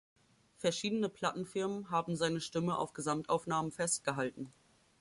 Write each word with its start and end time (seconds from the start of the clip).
Verschiedene 0.57 1.09
Plattenfirmen 1.09 1.91
haben 1.91 2.15
seine 2.15 2.41
Stimme 2.41 2.79
auf 2.79 2.93
Gesamtaufnahmen 2.93 3.71
festgehalten. 3.71 4.51